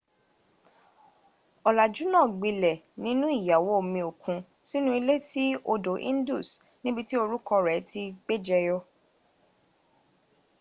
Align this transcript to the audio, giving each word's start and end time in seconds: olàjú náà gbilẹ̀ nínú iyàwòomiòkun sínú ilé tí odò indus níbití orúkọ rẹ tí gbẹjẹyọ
olàjú 1.67 2.03
náà 2.13 2.27
gbilẹ̀ 2.37 2.81
nínú 3.03 3.25
iyàwòomiòkun 3.39 4.37
sínú 4.67 4.89
ilé 4.99 5.15
tí 5.29 5.43
odò 5.73 5.93
indus 6.11 6.49
níbití 6.83 7.15
orúkọ 7.23 7.55
rẹ 7.65 7.75
tí 7.89 8.03
gbẹjẹyọ 8.23 8.77